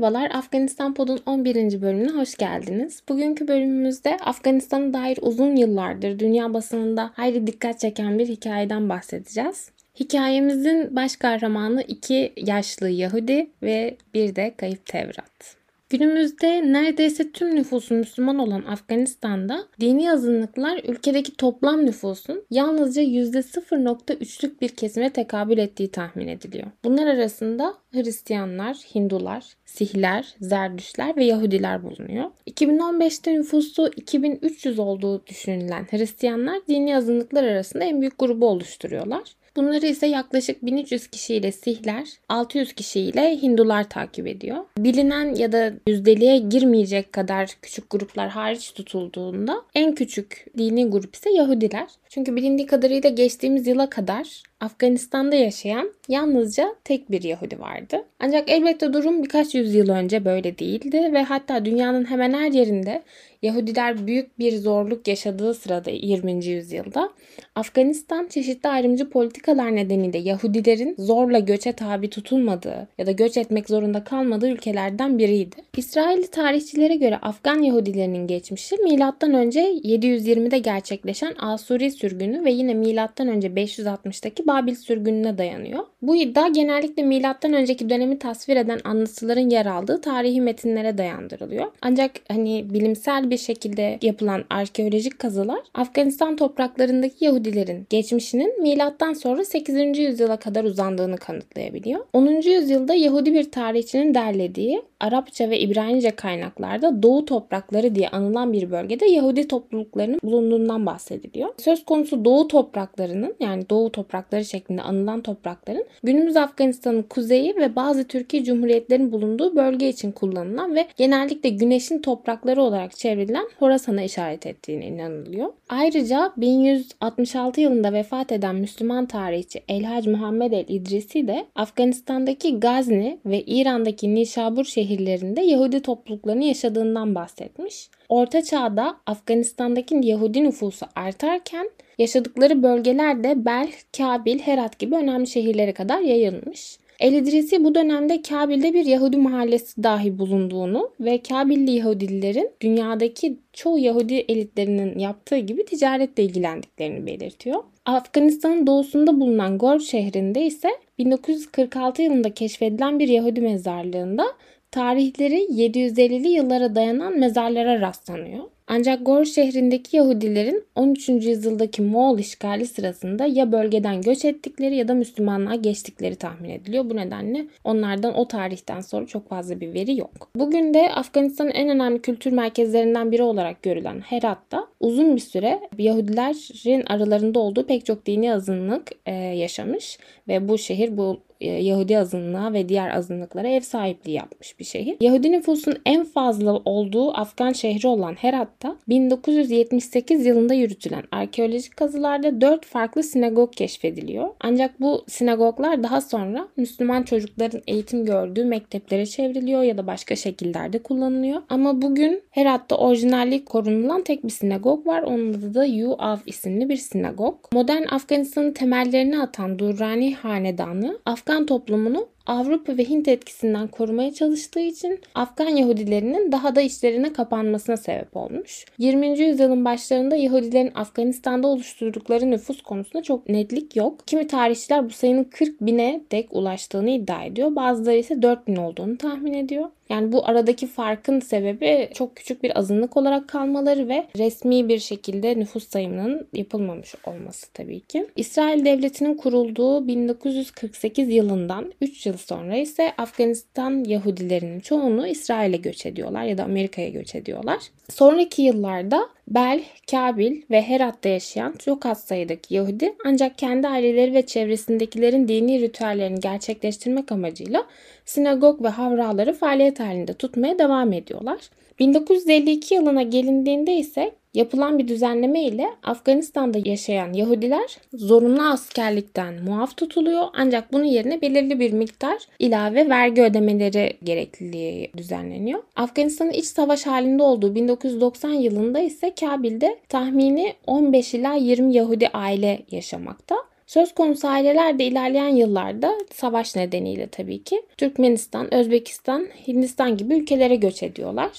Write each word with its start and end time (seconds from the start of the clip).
Merhabalar, 0.00 0.30
Afganistan 0.30 0.94
Pod'un 0.94 1.20
11. 1.26 1.82
bölümüne 1.82 2.10
hoş 2.10 2.34
geldiniz. 2.34 3.02
Bugünkü 3.08 3.48
bölümümüzde 3.48 4.16
Afganistan'a 4.16 4.92
dair 4.92 5.18
uzun 5.22 5.56
yıllardır 5.56 6.18
dünya 6.18 6.54
basınında 6.54 7.10
hayli 7.14 7.46
dikkat 7.46 7.80
çeken 7.80 8.18
bir 8.18 8.28
hikayeden 8.28 8.88
bahsedeceğiz. 8.88 9.70
Hikayemizin 10.00 10.96
baş 10.96 11.16
kahramanı 11.16 11.82
iki 11.82 12.32
yaşlı 12.36 12.88
Yahudi 12.88 13.50
ve 13.62 13.96
bir 14.14 14.36
de 14.36 14.54
kayıp 14.56 14.86
Tevrat. 14.86 15.59
Günümüzde 15.90 16.72
neredeyse 16.72 17.32
tüm 17.32 17.56
nüfusu 17.56 17.94
Müslüman 17.94 18.38
olan 18.38 18.62
Afganistan'da 18.62 19.66
dini 19.80 20.12
azınlıklar 20.12 20.80
ülkedeki 20.88 21.36
toplam 21.36 21.86
nüfusun 21.86 22.44
yalnızca 22.50 23.02
%0.3'lük 23.02 24.60
bir 24.60 24.68
kesime 24.68 25.10
tekabül 25.10 25.58
ettiği 25.58 25.90
tahmin 25.90 26.28
ediliyor. 26.28 26.66
Bunlar 26.84 27.06
arasında 27.06 27.74
Hristiyanlar, 27.92 28.74
Hindular, 28.74 29.44
Sihler, 29.64 30.34
Zerdüşler 30.40 31.16
ve 31.16 31.24
Yahudiler 31.24 31.82
bulunuyor. 31.82 32.30
2015'te 32.46 33.34
nüfusu 33.34 33.90
2300 33.96 34.78
olduğu 34.78 35.26
düşünülen 35.26 35.86
Hristiyanlar 35.90 36.60
dini 36.68 36.96
azınlıklar 36.96 37.44
arasında 37.44 37.84
en 37.84 38.00
büyük 38.00 38.18
grubu 38.18 38.46
oluşturuyorlar. 38.46 39.22
Bunları 39.56 39.86
ise 39.86 40.06
yaklaşık 40.06 40.66
1300 40.66 41.06
kişiyle 41.06 41.52
Sihler, 41.52 42.08
600 42.28 42.72
kişiyle 42.72 43.42
Hindular 43.42 43.88
takip 43.88 44.26
ediyor. 44.26 44.64
Bilinen 44.78 45.34
ya 45.34 45.52
da 45.52 45.72
yüzdeliğe 45.86 46.38
girmeyecek 46.38 47.12
kadar 47.12 47.50
küçük 47.62 47.90
gruplar 47.90 48.28
hariç 48.28 48.72
tutulduğunda 48.72 49.62
en 49.74 49.94
küçük 49.94 50.46
dini 50.58 50.86
grup 50.90 51.14
ise 51.14 51.30
Yahudiler. 51.30 51.88
Çünkü 52.10 52.36
bilindiği 52.36 52.66
kadarıyla 52.66 53.10
geçtiğimiz 53.10 53.66
yıla 53.66 53.90
kadar 53.90 54.42
Afganistan'da 54.60 55.36
yaşayan 55.36 55.92
yalnızca 56.08 56.74
tek 56.84 57.10
bir 57.10 57.22
Yahudi 57.22 57.60
vardı. 57.60 58.04
Ancak 58.20 58.50
elbette 58.50 58.92
durum 58.92 59.22
birkaç 59.22 59.54
yüzyıl 59.54 59.88
önce 59.88 60.24
böyle 60.24 60.58
değildi 60.58 61.10
ve 61.12 61.22
hatta 61.22 61.64
dünyanın 61.64 62.04
hemen 62.04 62.32
her 62.32 62.52
yerinde 62.52 63.02
Yahudiler 63.42 64.06
büyük 64.06 64.38
bir 64.38 64.56
zorluk 64.56 65.08
yaşadığı 65.08 65.54
sırada 65.54 65.90
20. 65.90 66.46
yüzyılda 66.46 67.10
Afganistan 67.54 68.26
çeşitli 68.26 68.68
ayrımcı 68.68 69.10
politikalar 69.10 69.76
nedeniyle 69.76 70.18
Yahudilerin 70.18 70.94
zorla 70.98 71.38
göçe 71.38 71.72
tabi 71.72 72.10
tutulmadığı 72.10 72.88
ya 72.98 73.06
da 73.06 73.12
göç 73.12 73.36
etmek 73.36 73.68
zorunda 73.68 74.04
kalmadığı 74.04 74.48
ülkelerden 74.48 75.18
biriydi. 75.18 75.56
İsrailli 75.76 76.26
tarihçilere 76.26 76.94
göre 76.94 77.16
Afgan 77.16 77.62
Yahudilerinin 77.62 78.26
geçmişi 78.26 78.76
M.Ö. 78.76 79.00
720'de 79.00 80.58
gerçekleşen 80.58 81.34
Asuri 81.38 81.92
sürgünü 82.00 82.44
ve 82.44 82.50
yine 82.50 82.74
M.Ö. 82.74 82.90
560'daki 82.90 84.46
Babil 84.46 84.74
sürgününe 84.74 85.38
dayanıyor. 85.38 85.84
Bu 86.02 86.16
iddia 86.16 86.48
genellikle 86.48 87.02
M.Ö. 87.02 87.56
önceki 87.56 87.90
dönemi 87.90 88.18
tasvir 88.18 88.56
eden 88.56 88.80
anlatıların 88.84 89.50
yer 89.50 89.66
aldığı 89.66 90.00
tarihi 90.00 90.40
metinlere 90.40 90.98
dayandırılıyor. 90.98 91.66
Ancak 91.82 92.10
hani 92.28 92.66
bilimsel 92.70 93.30
bir 93.30 93.38
şekilde 93.38 93.98
yapılan 94.02 94.44
arkeolojik 94.50 95.18
kazılar 95.18 95.60
Afganistan 95.74 96.36
topraklarındaki 96.36 97.24
Yahudilerin 97.24 97.86
geçmişinin 97.90 98.62
milattan 98.62 99.12
sonra 99.12 99.44
8. 99.44 99.98
yüzyıla 99.98 100.36
kadar 100.36 100.64
uzandığını 100.64 101.16
kanıtlayabiliyor. 101.16 102.00
10. 102.12 102.26
yüzyılda 102.26 102.94
Yahudi 102.94 103.34
bir 103.34 103.50
tarihçinin 103.50 104.14
derlediği 104.14 104.82
Arapça 105.00 105.50
ve 105.50 105.60
İbranice 105.60 106.10
kaynaklarda 106.10 107.02
Doğu 107.02 107.24
toprakları 107.24 107.94
diye 107.94 108.08
anılan 108.08 108.52
bir 108.52 108.70
bölgede 108.70 109.06
Yahudi 109.06 109.48
topluluklarının 109.48 110.20
bulunduğundan 110.22 110.86
bahsediliyor. 110.86 111.48
Söz 111.58 111.84
konusu 111.90 112.24
Doğu 112.24 112.48
topraklarının 112.48 113.36
yani 113.40 113.70
Doğu 113.70 113.92
toprakları 113.92 114.44
şeklinde 114.44 114.82
anılan 114.82 115.20
toprakların 115.20 115.84
günümüz 116.02 116.36
Afganistan'ın 116.36 117.02
kuzeyi 117.02 117.56
ve 117.56 117.76
bazı 117.76 118.04
Türkiye 118.04 118.44
Cumhuriyetlerinin 118.44 119.12
bulunduğu 119.12 119.56
bölge 119.56 119.88
için 119.88 120.12
kullanılan 120.12 120.74
ve 120.74 120.86
genellikle 120.96 121.48
güneşin 121.48 122.02
toprakları 122.02 122.62
olarak 122.62 122.96
çevrilen 122.96 123.48
Horasan'a 123.58 124.02
işaret 124.02 124.46
ettiğine 124.46 124.86
inanılıyor. 124.86 125.52
Ayrıca 125.68 126.32
1166 126.36 127.60
yılında 127.60 127.92
vefat 127.92 128.32
eden 128.32 128.56
Müslüman 128.56 129.06
tarihçi 129.06 129.62
Elhac 129.68 130.10
Muhammed 130.10 130.52
el 130.52 130.64
İdrisi 130.68 131.28
de 131.28 131.46
Afganistan'daki 131.54 132.60
Gazni 132.60 133.18
ve 133.26 133.42
İran'daki 133.42 134.14
Nişabur 134.14 134.64
şehirlerinde 134.64 135.40
Yahudi 135.40 135.82
topluluklarının 135.82 136.42
yaşadığından 136.42 137.14
bahsetmiş. 137.14 137.90
Orta 138.10 138.42
Çağ'da 138.42 138.96
Afganistan'daki 139.06 140.00
Yahudi 140.02 140.44
nüfusu 140.44 140.86
artarken 140.96 141.70
yaşadıkları 141.98 142.62
bölgeler 142.62 143.24
de 143.24 143.44
Bel, 143.44 143.68
Kabil, 143.96 144.38
Herat 144.38 144.78
gibi 144.78 144.94
önemli 144.94 145.26
şehirlere 145.26 145.72
kadar 145.72 146.00
yayılmış. 146.00 146.78
El 147.00 147.12
İdrisi 147.12 147.64
bu 147.64 147.74
dönemde 147.74 148.22
Kabil'de 148.22 148.74
bir 148.74 148.84
Yahudi 148.84 149.16
mahallesi 149.16 149.82
dahi 149.82 150.18
bulunduğunu 150.18 150.90
ve 151.00 151.22
Kabilli 151.22 151.70
Yahudilerin 151.70 152.50
dünyadaki 152.60 153.38
çoğu 153.52 153.78
Yahudi 153.78 154.14
elitlerinin 154.14 154.98
yaptığı 154.98 155.38
gibi 155.38 155.64
ticaretle 155.64 156.22
ilgilendiklerini 156.22 157.06
belirtiyor. 157.06 157.62
Afganistan'ın 157.84 158.66
doğusunda 158.66 159.20
bulunan 159.20 159.58
Gor 159.58 159.78
şehrinde 159.78 160.46
ise 160.46 160.68
1946 160.98 162.02
yılında 162.02 162.34
keşfedilen 162.34 162.98
bir 162.98 163.08
Yahudi 163.08 163.40
mezarlığında 163.40 164.26
tarihleri 164.70 165.46
750'li 165.50 166.28
yıllara 166.28 166.74
dayanan 166.74 167.18
mezarlara 167.18 167.80
rastlanıyor. 167.80 168.44
Ancak 168.72 169.06
Gor 169.06 169.24
şehrindeki 169.24 169.96
Yahudilerin 169.96 170.64
13. 170.74 171.08
yüzyıldaki 171.08 171.82
Moğol 171.82 172.18
işgali 172.18 172.66
sırasında 172.66 173.26
ya 173.26 173.52
bölgeden 173.52 174.02
göç 174.02 174.24
ettikleri 174.24 174.76
ya 174.76 174.88
da 174.88 174.94
Müslümanlığa 174.94 175.54
geçtikleri 175.54 176.16
tahmin 176.16 176.50
ediliyor. 176.50 176.90
Bu 176.90 176.96
nedenle 176.96 177.46
onlardan 177.64 178.18
o 178.18 178.28
tarihten 178.28 178.80
sonra 178.80 179.06
çok 179.06 179.28
fazla 179.28 179.60
bir 179.60 179.74
veri 179.74 179.96
yok. 179.96 180.30
Bugün 180.36 180.74
de 180.74 180.92
Afganistan'ın 180.92 181.50
en 181.50 181.68
önemli 181.68 182.02
kültür 182.02 182.32
merkezlerinden 182.32 183.12
biri 183.12 183.22
olarak 183.22 183.62
görülen 183.62 184.00
Herat'ta 184.00 184.66
uzun 184.80 185.16
bir 185.16 185.20
süre 185.20 185.60
Yahudilerin 185.78 186.84
aralarında 186.86 187.38
olduğu 187.38 187.66
pek 187.66 187.86
çok 187.86 188.06
dini 188.06 188.34
azınlık 188.34 188.92
yaşamış 189.34 189.98
ve 190.28 190.48
bu 190.48 190.58
şehir 190.58 190.96
bu 190.96 191.20
e, 191.40 191.46
Yahudi 191.46 191.98
azınlığa 191.98 192.52
ve 192.52 192.68
diğer 192.68 192.96
azınlıklara 192.96 193.48
ev 193.48 193.60
sahipliği 193.60 194.12
yapmış 194.12 194.58
bir 194.58 194.64
şehir. 194.64 194.96
Yahudi 195.00 195.32
nüfusun 195.32 195.76
en 195.86 196.04
fazla 196.04 196.52
olduğu 196.64 197.18
Afgan 197.18 197.52
şehri 197.52 197.88
olan 197.88 198.14
Herat'ta 198.14 198.76
1978 198.88 200.26
yılında 200.26 200.54
yürütülen 200.54 201.02
arkeolojik 201.12 201.76
kazılarda 201.76 202.40
4 202.40 202.64
farklı 202.64 203.02
sinagog 203.02 203.52
keşfediliyor. 203.52 204.28
Ancak 204.40 204.80
bu 204.80 205.04
sinagoglar 205.08 205.82
daha 205.82 206.00
sonra 206.00 206.48
Müslüman 206.56 207.02
çocukların 207.02 207.62
eğitim 207.66 208.04
gördüğü 208.04 208.44
mekteplere 208.44 209.06
çevriliyor 209.06 209.62
ya 209.62 209.78
da 209.78 209.86
başka 209.86 210.16
şekillerde 210.16 210.78
kullanılıyor. 210.78 211.42
Ama 211.48 211.82
bugün 211.82 212.22
Herat'ta 212.30 212.76
orijinallik 212.76 213.46
korunulan 213.46 214.02
tek 214.02 214.24
bir 214.24 214.30
sinagog 214.30 214.69
var. 214.76 215.02
Onun 215.02 215.32
adı 215.32 215.54
da 215.54 215.64
Yuav 215.64 216.18
isimli 216.26 216.68
bir 216.68 216.76
sinagog. 216.76 217.36
Modern 217.52 217.82
Afganistan'ın 217.90 218.52
temellerini 218.52 219.20
atan 219.20 219.58
Durrani 219.58 220.14
Hanedanı 220.14 220.98
Afgan 221.06 221.46
toplumunu 221.46 222.06
Avrupa 222.30 222.76
ve 222.76 222.84
Hint 222.88 223.08
etkisinden 223.08 223.68
korumaya 223.68 224.14
çalıştığı 224.14 224.60
için 224.60 225.00
Afgan 225.14 225.48
Yahudilerinin 225.48 226.32
daha 226.32 226.54
da 226.54 226.60
içlerine 226.60 227.12
kapanmasına 227.12 227.76
sebep 227.76 228.16
olmuş. 228.16 228.64
20. 228.78 229.18
yüzyılın 229.18 229.64
başlarında 229.64 230.16
Yahudilerin 230.16 230.72
Afganistan'da 230.74 231.48
oluşturdukları 231.48 232.30
nüfus 232.30 232.62
konusunda 232.62 233.02
çok 233.02 233.28
netlik 233.28 233.76
yok. 233.76 234.06
Kimi 234.06 234.26
tarihçiler 234.26 234.84
bu 234.84 234.90
sayının 234.90 235.24
40 235.24 235.60
bine 235.60 236.00
dek 236.12 236.28
ulaştığını 236.30 236.90
iddia 236.90 237.24
ediyor. 237.24 237.56
Bazıları 237.56 237.96
ise 237.96 238.22
4 238.22 238.46
bin 238.46 238.56
olduğunu 238.56 238.98
tahmin 238.98 239.34
ediyor. 239.34 239.68
Yani 239.90 240.12
bu 240.12 240.28
aradaki 240.28 240.66
farkın 240.66 241.20
sebebi 241.20 241.88
çok 241.94 242.16
küçük 242.16 242.42
bir 242.42 242.58
azınlık 242.58 242.96
olarak 242.96 243.28
kalmaları 243.28 243.88
ve 243.88 244.06
resmi 244.18 244.68
bir 244.68 244.78
şekilde 244.78 245.38
nüfus 245.38 245.68
sayımının 245.68 246.28
yapılmamış 246.32 246.94
olması 247.06 247.52
tabii 247.52 247.80
ki. 247.80 248.06
İsrail 248.16 248.64
Devleti'nin 248.64 249.16
kurulduğu 249.16 249.88
1948 249.88 251.10
yılından 251.10 251.72
3 251.80 252.06
yıl 252.06 252.16
sonra 252.20 252.56
ise 252.56 252.92
Afganistan 252.98 253.84
Yahudilerinin 253.84 254.60
çoğunu 254.60 255.06
İsrail'e 255.06 255.56
göç 255.56 255.86
ediyorlar 255.86 256.24
ya 256.24 256.38
da 256.38 256.44
Amerika'ya 256.44 256.88
göç 256.88 257.14
ediyorlar. 257.14 257.58
Sonraki 257.90 258.42
yıllarda 258.42 259.08
Bel, 259.28 259.62
Kabil 259.90 260.42
ve 260.50 260.62
Herat'ta 260.62 261.08
yaşayan 261.08 261.54
çok 261.58 261.86
az 261.86 262.04
sayıdaki 262.04 262.54
Yahudi 262.54 262.94
ancak 263.04 263.38
kendi 263.38 263.68
aileleri 263.68 264.14
ve 264.14 264.26
çevresindekilerin 264.26 265.28
dini 265.28 265.60
ritüellerini 265.60 266.20
gerçekleştirmek 266.20 267.12
amacıyla 267.12 267.66
sinagog 268.04 268.62
ve 268.62 268.68
havraları 268.68 269.32
faaliyet 269.32 269.80
halinde 269.80 270.14
tutmaya 270.14 270.58
devam 270.58 270.92
ediyorlar. 270.92 271.40
1952 271.78 272.74
yılına 272.74 273.02
gelindiğinde 273.02 273.74
ise 273.74 274.12
Yapılan 274.34 274.78
bir 274.78 274.88
düzenleme 274.88 275.42
ile 275.42 275.68
Afganistan'da 275.82 276.58
yaşayan 276.64 277.12
Yahudiler 277.12 277.78
zorunlu 277.92 278.42
askerlikten 278.42 279.34
muaf 279.44 279.76
tutuluyor 279.76 280.26
ancak 280.34 280.72
bunun 280.72 280.84
yerine 280.84 281.22
belirli 281.22 281.60
bir 281.60 281.72
miktar 281.72 282.18
ilave 282.38 282.88
vergi 282.88 283.22
ödemeleri 283.22 283.96
gerekliliği 284.04 284.90
düzenleniyor. 284.96 285.62
Afganistan'ın 285.76 286.30
iç 286.30 286.44
savaş 286.44 286.86
halinde 286.86 287.22
olduğu 287.22 287.54
1990 287.54 288.30
yılında 288.30 288.80
ise 288.80 289.14
Kabil'de 289.20 289.78
tahmini 289.88 290.54
15 290.66 291.14
ila 291.14 291.34
20 291.34 291.74
Yahudi 291.74 292.08
aile 292.08 292.62
yaşamakta. 292.70 293.36
Söz 293.66 293.94
konusu 293.94 294.28
aileler 294.28 294.78
de 294.78 294.84
ilerleyen 294.84 295.36
yıllarda 295.36 295.94
savaş 296.14 296.56
nedeniyle 296.56 297.06
tabii 297.06 297.42
ki 297.42 297.62
Türkmenistan, 297.76 298.54
Özbekistan, 298.54 299.26
Hindistan 299.48 299.96
gibi 299.96 300.14
ülkelere 300.14 300.56
göç 300.56 300.82
ediyorlar. 300.82 301.30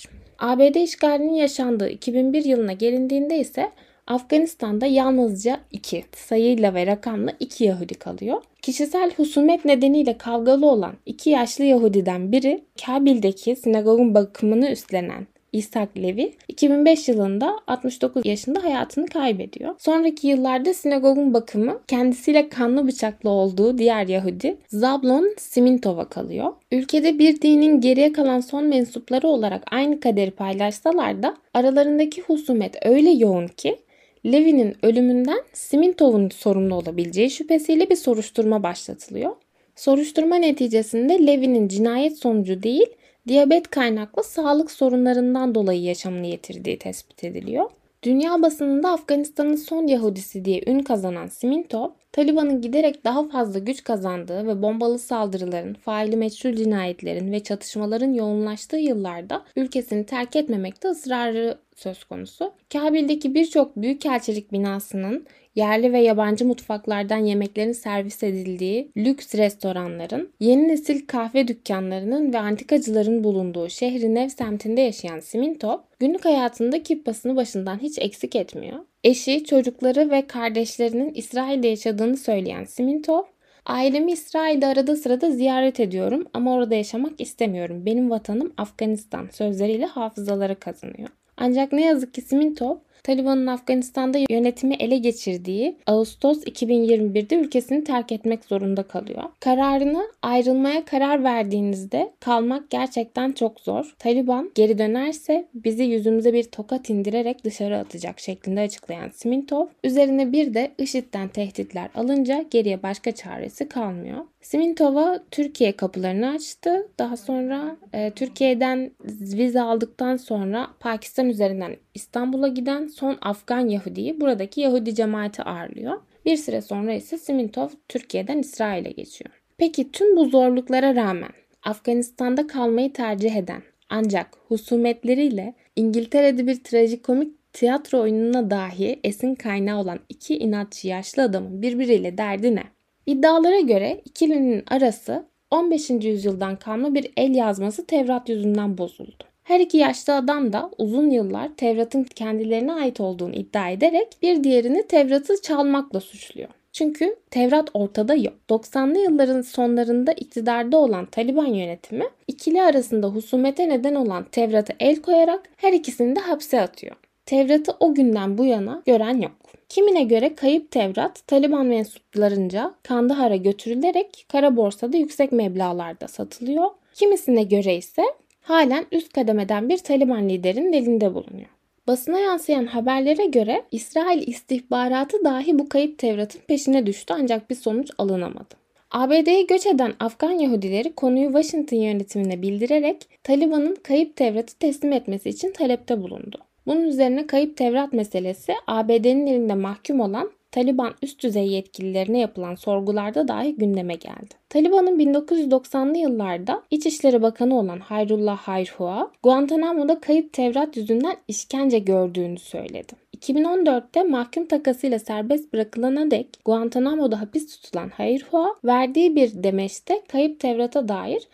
ABD 0.41 0.75
işgalinin 0.75 1.33
yaşandığı 1.33 1.89
2001 1.89 2.45
yılına 2.45 2.73
gelindiğinde 2.73 3.38
ise 3.39 3.71
Afganistan'da 4.07 4.85
yalnızca 4.85 5.59
iki 5.71 6.03
sayıyla 6.15 6.73
ve 6.73 6.88
rakamla 6.88 7.33
iki 7.39 7.63
Yahudi 7.63 7.93
kalıyor. 7.93 8.41
Kişisel 8.61 9.11
husumet 9.17 9.65
nedeniyle 9.65 10.17
kavgalı 10.17 10.69
olan 10.69 10.93
iki 11.05 11.29
yaşlı 11.29 11.63
Yahudiden 11.63 12.31
biri 12.31 12.63
Kabil'deki 12.85 13.55
sinagogun 13.55 14.13
bakımını 14.13 14.69
üstlenen 14.71 15.27
İshak 15.51 15.98
Levi 15.98 16.33
2005 16.48 17.07
yılında 17.07 17.59
69 17.68 18.25
yaşında 18.25 18.63
hayatını 18.63 19.06
kaybediyor. 19.06 19.75
Sonraki 19.77 20.27
yıllarda 20.27 20.74
sinagogun 20.74 21.33
bakımı 21.33 21.80
kendisiyle 21.88 22.50
kanlı 22.50 22.88
bıçaklı 22.88 23.30
olduğu 23.30 23.77
diğer 23.77 24.07
Yahudi 24.07 24.57
Zablon 24.68 25.36
Simintov'a 25.38 26.09
kalıyor. 26.09 26.53
Ülkede 26.71 27.19
bir 27.19 27.42
dinin 27.42 27.81
geriye 27.81 28.13
kalan 28.13 28.39
son 28.39 28.63
mensupları 28.63 29.27
olarak 29.27 29.63
aynı 29.71 30.00
kaderi 30.00 30.31
paylaşsalar 30.31 31.24
da 31.24 31.38
aralarındaki 31.54 32.21
husumet 32.21 32.86
öyle 32.86 33.09
yoğun 33.09 33.47
ki 33.47 33.77
Levi'nin 34.25 34.75
ölümünden 34.83 35.39
Simintov'un 35.54 36.30
sorumlu 36.30 36.75
olabileceği 36.75 37.30
şüphesiyle 37.31 37.89
bir 37.89 37.95
soruşturma 37.95 38.63
başlatılıyor. 38.63 39.31
Soruşturma 39.75 40.36
neticesinde 40.36 41.27
Levi'nin 41.27 41.68
cinayet 41.68 42.18
sonucu 42.18 42.63
değil, 42.63 42.86
diyabet 43.27 43.69
kaynaklı 43.69 44.23
sağlık 44.23 44.71
sorunlarından 44.71 45.56
dolayı 45.56 45.81
yaşamını 45.81 46.27
yitirdiği 46.27 46.79
tespit 46.79 47.23
ediliyor. 47.23 47.69
Dünya 48.03 48.41
basınında 48.41 48.91
Afganistan'ın 48.91 49.56
son 49.56 49.88
Yahudisi 49.88 50.45
diye 50.45 50.63
ün 50.68 50.79
kazanan 50.79 51.27
Simintov, 51.27 51.89
Taliban'ın 52.11 52.61
giderek 52.61 53.03
daha 53.03 53.29
fazla 53.29 53.59
güç 53.59 53.83
kazandığı 53.83 54.47
ve 54.47 54.61
bombalı 54.61 54.99
saldırıların, 54.99 55.73
faili 55.73 56.15
meçhul 56.15 56.53
cinayetlerin 56.53 57.31
ve 57.31 57.39
çatışmaların 57.39 58.13
yoğunlaştığı 58.13 58.77
yıllarda 58.77 59.45
ülkesini 59.55 60.05
terk 60.05 60.35
etmemekte 60.35 60.87
ısrarı 60.87 61.57
söz 61.75 62.03
konusu. 62.03 62.53
Kabil'deki 62.73 63.33
birçok 63.33 63.75
büyükelçilik 63.75 64.51
binasının 64.51 65.25
yerli 65.55 65.93
ve 65.93 65.99
yabancı 65.99 66.45
mutfaklardan 66.45 67.17
yemeklerin 67.17 67.71
servis 67.71 68.23
edildiği 68.23 68.91
lüks 68.97 69.35
restoranların, 69.35 70.29
yeni 70.39 70.67
nesil 70.67 71.07
kahve 71.07 71.47
dükkanlarının 71.47 72.33
ve 72.33 72.39
antikacıların 72.39 73.23
bulunduğu 73.23 73.69
şehrin 73.69 74.15
ev 74.15 74.29
semtinde 74.29 74.81
yaşayan 74.81 75.19
Simintov, 75.19 75.77
günlük 75.99 76.25
hayatında 76.25 76.83
kippasını 76.83 77.35
başından 77.35 77.79
hiç 77.79 77.99
eksik 77.99 78.35
etmiyor. 78.35 78.79
Eşi, 79.03 79.44
çocukları 79.44 80.12
ve 80.12 80.27
kardeşlerinin 80.27 81.13
İsrail'de 81.13 81.68
yaşadığını 81.68 82.18
söyleyen 82.18 82.65
Simintov, 82.65 83.24
Ailemi 83.65 84.12
İsrail'de 84.12 84.68
arada 84.68 84.95
sırada 84.95 85.31
ziyaret 85.31 85.80
ediyorum 85.80 86.27
ama 86.33 86.53
orada 86.53 86.75
yaşamak 86.75 87.21
istemiyorum. 87.21 87.86
Benim 87.86 88.09
vatanım 88.09 88.53
Afganistan 88.57 89.27
sözleriyle 89.31 89.86
hafızaları 89.86 90.59
kazanıyor. 90.59 91.09
Ancak 91.38 91.71
ne 91.71 91.86
yazık 91.86 92.13
ki 92.13 92.21
Simintov 92.21 92.75
Taliban'ın 93.03 93.48
Afganistan'da 93.48 94.18
yönetimi 94.30 94.75
ele 94.75 94.98
geçirdiği 94.98 95.77
Ağustos 95.88 96.44
2021'de 96.44 97.36
ülkesini 97.36 97.83
terk 97.83 98.12
etmek 98.12 98.45
zorunda 98.45 98.83
kalıyor. 98.83 99.24
Kararını 99.39 100.12
ayrılmaya 100.21 100.86
karar 100.86 101.24
verdiğinizde 101.24 102.12
kalmak 102.19 102.69
gerçekten 102.69 103.31
çok 103.31 103.59
zor. 103.59 103.95
Taliban 104.00 104.51
geri 104.56 104.77
dönerse 104.77 105.48
bizi 105.53 105.83
yüzümüze 105.83 106.33
bir 106.33 106.44
tokat 106.44 106.89
indirerek 106.89 107.44
dışarı 107.44 107.77
atacak 107.77 108.19
şeklinde 108.19 108.62
açıklayan 108.62 109.09
Simintov, 109.09 109.68
üzerine 109.83 110.31
bir 110.31 110.54
de 110.54 110.71
IŞİD'den 110.77 111.27
tehditler 111.27 111.89
alınca 111.95 112.45
geriye 112.51 112.83
başka 112.83 113.12
çaresi 113.12 113.69
kalmıyor. 113.69 114.25
Simintova 114.41 115.23
Türkiye 115.31 115.71
kapılarını 115.71 116.29
açtı. 116.29 116.88
Daha 116.99 117.17
sonra 117.17 117.77
e, 117.93 118.11
Türkiye'den 118.11 118.91
vize 119.09 119.61
aldıktan 119.61 120.17
sonra 120.17 120.67
Pakistan 120.79 121.29
üzerinden 121.29 121.75
İstanbul'a 121.93 122.47
giden 122.47 122.88
son 122.88 123.17
Afgan 123.21 123.67
Yahudi'yi 123.67 124.21
buradaki 124.21 124.61
Yahudi 124.61 124.95
cemaati 124.95 125.43
ağırlıyor. 125.43 126.01
Bir 126.25 126.38
süre 126.38 126.61
sonra 126.61 126.93
ise 126.93 127.17
Simintov 127.17 127.69
Türkiye'den 127.89 128.39
İsrail'e 128.39 128.91
geçiyor. 128.91 129.41
Peki 129.57 129.91
tüm 129.91 130.17
bu 130.17 130.25
zorluklara 130.25 130.95
rağmen 130.95 131.31
Afganistan'da 131.63 132.47
kalmayı 132.47 132.94
tercih 132.94 133.35
eden 133.35 133.61
ancak 133.89 134.27
husumetleriyle 134.47 135.53
İngiltere'de 135.75 136.47
bir 136.47 136.63
trajikomik 136.63 137.53
tiyatro 137.53 137.99
oyununa 137.99 138.49
dahi 138.49 138.99
esin 139.03 139.35
kaynağı 139.35 139.79
olan 139.79 139.99
iki 140.09 140.37
inatçı 140.37 140.87
yaşlı 140.87 141.23
adamın 141.23 141.61
birbiriyle 141.61 142.17
derdi 142.17 142.55
ne? 142.55 142.63
İddialara 143.06 143.59
göre 143.59 144.01
ikilinin 144.06 144.63
arası 144.68 145.25
15. 145.51 145.89
yüzyıldan 145.89 146.56
kalma 146.56 146.94
bir 146.94 147.12
el 147.18 147.36
yazması 147.36 147.86
Tevrat 147.86 148.30
yüzünden 148.30 148.77
bozuldu. 148.77 149.24
Her 149.44 149.59
iki 149.59 149.77
yaşlı 149.77 150.15
adam 150.15 150.53
da 150.53 150.71
uzun 150.77 151.09
yıllar 151.09 151.50
Tevrat'ın 151.57 152.03
kendilerine 152.03 152.74
ait 152.74 153.00
olduğunu 153.00 153.36
iddia 153.36 153.69
ederek 153.69 154.07
bir 154.21 154.44
diğerini 154.44 154.88
Tevrat'ı 154.88 155.42
çalmakla 155.42 156.00
suçluyor. 156.00 156.50
Çünkü 156.71 157.15
Tevrat 157.31 157.69
ortada 157.74 158.15
yok. 158.15 158.33
90'lı 158.50 159.00
yılların 159.00 159.42
sonlarında 159.42 160.12
iktidarda 160.12 160.77
olan 160.77 161.06
Taliban 161.06 161.45
yönetimi 161.45 162.06
ikili 162.27 162.62
arasında 162.62 163.07
husumete 163.07 163.69
neden 163.69 163.95
olan 163.95 164.24
Tevrat'a 164.31 164.74
el 164.80 165.01
koyarak 165.01 165.50
her 165.57 165.74
ikisini 165.74 166.15
de 166.15 166.19
hapse 166.19 166.62
atıyor. 166.62 166.95
Tevrat'ı 167.25 167.71
o 167.80 167.94
günden 167.94 168.38
bu 168.38 168.45
yana 168.45 168.81
gören 168.86 169.21
yok. 169.21 169.40
Kimine 169.71 170.03
göre 170.03 170.35
kayıp 170.35 170.71
Tevrat 170.71 171.27
Taliban 171.27 171.65
mensuplarınca 171.65 172.73
Kandahar'a 172.83 173.35
götürülerek 173.35 174.25
kara 174.31 174.56
borsada 174.57 174.97
yüksek 174.97 175.31
meblalarda 175.31 176.07
satılıyor. 176.07 176.69
Kimisine 176.94 177.44
göre 177.44 177.75
ise 177.75 178.03
halen 178.41 178.85
üst 178.91 179.13
kademeden 179.13 179.69
bir 179.69 179.77
Taliban 179.77 180.29
liderinin 180.29 180.73
elinde 180.73 181.13
bulunuyor. 181.13 181.50
Basına 181.88 182.19
yansıyan 182.19 182.65
haberlere 182.65 183.25
göre 183.25 183.63
İsrail 183.71 184.27
istihbaratı 184.27 185.23
dahi 185.23 185.59
bu 185.59 185.69
kayıp 185.69 185.97
Tevrat'ın 185.97 186.41
peşine 186.47 186.85
düştü 186.85 187.13
ancak 187.18 187.50
bir 187.50 187.56
sonuç 187.56 187.91
alınamadı. 187.97 188.56
ABD'ye 188.91 189.41
göç 189.41 189.65
eden 189.65 189.94
Afgan 190.00 190.31
Yahudileri 190.31 190.94
konuyu 190.94 191.25
Washington 191.25 191.77
yönetimine 191.77 192.41
bildirerek 192.41 193.07
Taliban'ın 193.23 193.75
kayıp 193.83 194.15
Tevrat'ı 194.15 194.57
teslim 194.57 194.94
etmesi 194.94 195.29
için 195.29 195.51
talepte 195.51 196.01
bulundu. 196.01 196.38
Bunun 196.65 196.83
üzerine 196.83 197.27
kayıp 197.27 197.57
Tevrat 197.57 197.93
meselesi 197.93 198.53
ABD'nin 198.67 199.27
elinde 199.27 199.55
mahkum 199.55 199.99
olan 199.99 200.31
Taliban 200.51 200.93
üst 201.01 201.23
düzey 201.23 201.47
yetkililerine 201.47 202.19
yapılan 202.19 202.56
sorgularda 202.56 203.27
dahi 203.27 203.56
gündeme 203.56 203.95
geldi. 203.95 204.35
Taliban'ın 204.49 204.99
1990'lı 204.99 205.97
yıllarda 205.97 206.63
İçişleri 206.71 207.21
Bakanı 207.21 207.59
olan 207.59 207.80
Hayrullah 207.80 208.37
Hayrhua, 208.37 209.11
Guantanamo'da 209.23 209.99
kayıp 209.99 210.33
Tevrat 210.33 210.77
yüzünden 210.77 211.18
işkence 211.27 211.80
gördüğünü 211.80 212.39
söyledi. 212.39 212.94
2014'te 213.18 214.03
mahkum 214.03 214.45
takasıyla 214.45 214.99
serbest 214.99 215.53
bırakılana 215.53 216.11
dek 216.11 216.27
Guantanamo'da 216.45 217.21
hapis 217.21 217.61
tutulan 217.61 217.89
Hayrhua, 217.89 218.56
verdiği 218.65 219.15
bir 219.15 219.44
demeçte 219.44 220.01
kayıp 220.07 220.39
Tevrat'a 220.39 220.87
dair 220.87 221.27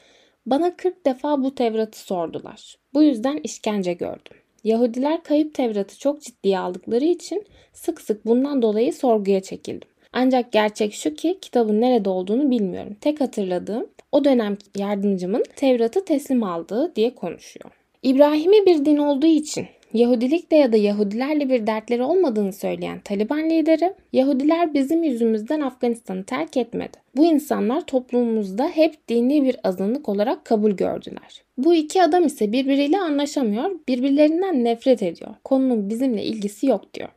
bana 0.46 0.76
40 0.76 1.06
defa 1.06 1.44
bu 1.44 1.56
Tevrat'ı 1.56 2.00
sordular. 2.00 2.78
Bu 2.94 3.04
yüzden 3.04 3.38
işkence 3.44 3.94
gördüm. 3.94 4.38
Yahudiler 4.64 5.24
kayıp 5.24 5.54
Tevrat'ı 5.54 6.00
çok 6.00 6.22
ciddiye 6.22 6.60
aldıkları 6.60 7.06
için 7.06 7.44
sık 7.74 8.02
sık 8.02 8.26
bundan 8.26 8.62
dolayı 8.62 8.94
sorguya 8.94 9.42
çekildim. 9.42 9.90
Ancak 10.14 10.52
gerçek 10.52 10.94
şu 10.94 11.14
ki 11.14 11.38
kitabın 11.42 11.82
nerede 11.82 12.10
olduğunu 12.10 12.52
bilmiyorum. 12.52 12.96
Tek 13.02 13.22
hatırladığım 13.22 13.88
o 14.12 14.24
dönem 14.24 14.58
yardımcımın 14.78 15.44
Tevrat'ı 15.56 16.06
teslim 16.06 16.44
aldığı 16.44 16.96
diye 16.96 17.16
konuşuyor. 17.16 17.72
İbrahim'i 18.04 18.66
bir 18.66 18.86
din 18.86 18.98
olduğu 18.98 19.28
için 19.28 19.68
Yahudilikle 19.94 20.58
ya 20.58 20.72
da 20.72 20.78
Yahudilerle 20.78 21.50
bir 21.50 21.68
dertleri 21.68 22.04
olmadığını 22.04 22.54
söyleyen 22.54 23.00
Taliban 23.00 23.50
lideri, 23.50 23.94
Yahudiler 24.14 24.74
bizim 24.74 25.04
yüzümüzden 25.04 25.62
Afganistan'ı 25.62 26.24
terk 26.24 26.58
etmedi. 26.58 26.98
Bu 27.16 27.26
insanlar 27.26 27.82
toplumumuzda 27.82 28.68
hep 28.68 29.08
dini 29.08 29.44
bir 29.44 29.56
azınlık 29.64 30.10
olarak 30.10 30.46
kabul 30.46 30.72
gördüler. 30.72 31.44
Bu 31.58 31.76
iki 31.76 32.04
adam 32.04 32.26
ise 32.26 32.52
birbiriyle 32.52 33.00
anlaşamıyor, 33.00 33.72
birbirlerinden 33.88 34.64
nefret 34.64 35.04
ediyor. 35.04 35.32
Konunun 35.44 35.90
bizimle 35.90 36.24
ilgisi 36.24 36.68
yok 36.68 36.94
diyor. 36.94 37.10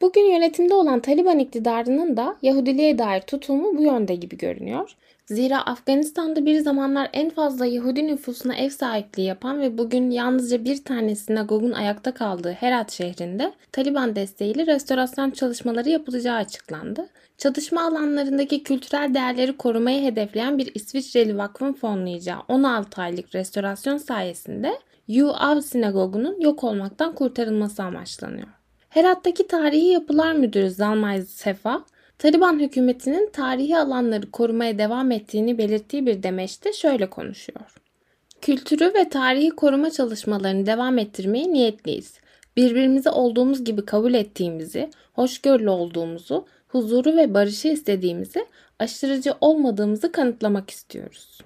Bugün 0.00 0.32
yönetimde 0.32 0.74
olan 0.74 1.00
Taliban 1.00 1.38
iktidarının 1.38 2.16
da 2.16 2.36
Yahudiliğe 2.42 2.98
dair 2.98 3.20
tutumu 3.20 3.78
bu 3.78 3.82
yönde 3.82 4.14
gibi 4.14 4.36
görünüyor. 4.38 4.90
Zira 5.26 5.66
Afganistan'da 5.66 6.46
bir 6.46 6.60
zamanlar 6.60 7.10
en 7.12 7.30
fazla 7.30 7.66
Yahudi 7.66 8.06
nüfusuna 8.06 8.54
ev 8.56 8.70
sahipliği 8.70 9.26
yapan 9.26 9.60
ve 9.60 9.78
bugün 9.78 10.10
yalnızca 10.10 10.64
bir 10.64 10.84
tane 10.84 11.14
sinagogun 11.14 11.72
ayakta 11.72 12.14
kaldığı 12.14 12.52
Herat 12.52 12.92
şehrinde 12.92 13.52
Taliban 13.72 14.16
desteğiyle 14.16 14.66
restorasyon 14.66 15.30
çalışmaları 15.30 15.88
yapılacağı 15.88 16.36
açıklandı. 16.36 17.08
Çatışma 17.38 17.82
alanlarındaki 17.82 18.62
kültürel 18.62 19.14
değerleri 19.14 19.56
korumayı 19.56 20.02
hedefleyen 20.04 20.58
bir 20.58 20.74
İsviçreli 20.74 21.38
vakfın 21.38 21.72
fonlayacağı 21.72 22.40
16 22.48 23.02
aylık 23.02 23.34
restorasyon 23.34 23.96
sayesinde 23.96 24.78
Yu-Av 25.08 25.60
sinagogunun 25.60 26.40
yok 26.40 26.64
olmaktan 26.64 27.14
kurtarılması 27.14 27.82
amaçlanıyor. 27.82 28.57
Herat'taki 28.88 29.46
Tarihi 29.46 29.86
Yapılar 29.86 30.32
Müdürü 30.32 30.70
Zalmay 30.70 31.22
Sefa, 31.22 31.84
Taliban 32.18 32.58
hükümetinin 32.58 33.30
tarihi 33.32 33.78
alanları 33.78 34.30
korumaya 34.30 34.78
devam 34.78 35.10
ettiğini 35.10 35.58
belirttiği 35.58 36.06
bir 36.06 36.22
demeçte 36.22 36.72
şöyle 36.72 37.10
konuşuyor. 37.10 37.74
Kültürü 38.40 38.94
ve 38.94 39.08
tarihi 39.08 39.50
koruma 39.50 39.90
çalışmalarını 39.90 40.66
devam 40.66 40.98
ettirmeye 40.98 41.52
niyetliyiz. 41.52 42.14
Birbirimizi 42.56 43.10
olduğumuz 43.10 43.64
gibi 43.64 43.84
kabul 43.84 44.14
ettiğimizi, 44.14 44.90
hoşgörülü 45.12 45.70
olduğumuzu, 45.70 46.46
huzuru 46.68 47.16
ve 47.16 47.34
barışı 47.34 47.68
istediğimizi, 47.68 48.46
aşırıcı 48.78 49.34
olmadığımızı 49.40 50.12
kanıtlamak 50.12 50.70
istiyoruz. 50.70 51.38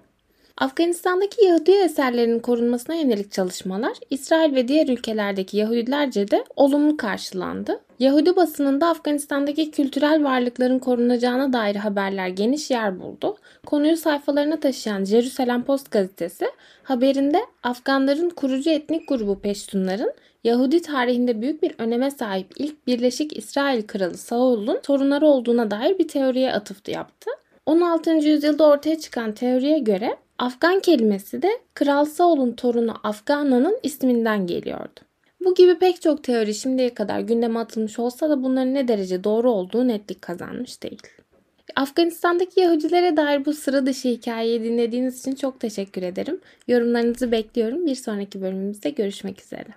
Afganistan'daki 0.59 1.45
Yahudi 1.45 1.71
eserlerinin 1.71 2.39
korunmasına 2.39 2.95
yönelik 2.95 3.33
çalışmalar 3.33 3.93
İsrail 4.11 4.55
ve 4.55 4.69
diğer 4.69 4.89
ülkelerdeki 4.89 5.57
Yahudilerce 5.57 6.31
de 6.31 6.45
olumlu 6.57 6.97
karşılandı. 6.97 7.81
Yahudi 7.99 8.37
basınında 8.37 8.89
Afganistan'daki 8.89 9.71
kültürel 9.71 10.25
varlıkların 10.25 10.79
korunacağına 10.79 11.53
dair 11.53 11.77
haberler 11.77 12.29
geniş 12.29 12.71
yer 12.71 13.01
buldu. 13.01 13.37
Konuyu 13.67 13.97
sayfalarına 13.97 14.61
taşıyan 14.61 15.05
Jerusalem 15.05 15.65
Post 15.65 15.91
gazetesi 15.91 16.47
haberinde 16.83 17.41
Afganların 17.63 18.31
kurucu 18.31 18.71
etnik 18.71 19.09
grubu 19.09 19.39
Peştunların 19.41 20.13
Yahudi 20.45 20.83
tarihinde 20.83 21.41
büyük 21.41 21.63
bir 21.63 21.75
öneme 21.79 22.11
sahip 22.11 22.47
ilk 22.57 22.87
Birleşik 22.87 23.37
İsrail 23.37 23.83
Kralı 23.83 24.19
Saul'un 24.19 24.81
torunları 24.83 25.27
olduğuna 25.27 25.71
dair 25.71 25.99
bir 25.99 26.09
teoriye 26.09 26.53
atıf 26.53 26.89
yaptı. 26.89 27.31
16. 27.67 28.11
yüzyılda 28.11 28.67
ortaya 28.67 28.99
çıkan 28.99 29.33
teoriye 29.33 29.79
göre 29.79 30.17
Afgan 30.43 30.81
kelimesi 30.81 31.43
de 31.43 31.51
Kral 31.75 32.05
Saul'un 32.05 32.53
torunu 32.53 32.95
Afgana'nın 33.03 33.79
isminden 33.83 34.47
geliyordu. 34.47 35.01
Bu 35.45 35.55
gibi 35.55 35.79
pek 35.79 36.03
çok 36.03 36.25
teori 36.25 36.55
şimdiye 36.55 36.95
kadar 36.95 37.21
gündeme 37.21 37.59
atılmış 37.59 37.99
olsa 37.99 38.31
da 38.31 38.43
bunların 38.43 38.75
ne 38.75 38.89
derece 38.89 39.25
doğru 39.25 39.51
olduğu 39.51 39.89
netlik 39.89 40.23
kazanmış 40.23 40.83
değil. 40.83 41.03
Afganistan'daki 41.77 42.61
Yahudilere 42.61 43.17
dair 43.17 43.45
bu 43.45 43.53
sıra 43.53 43.87
dışı 43.87 44.09
hikayeyi 44.09 44.65
dinlediğiniz 44.65 45.21
için 45.21 45.35
çok 45.35 45.61
teşekkür 45.61 46.03
ederim. 46.03 46.41
Yorumlarınızı 46.69 47.33
bekliyorum. 47.33 47.87
Bir 47.87 47.95
sonraki 47.95 48.43
bölümümüzde 48.43 48.91
görüşmek 48.91 49.43
üzere. 49.43 49.69